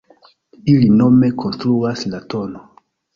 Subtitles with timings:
[0.71, 2.57] Ili nome konstruas la tn.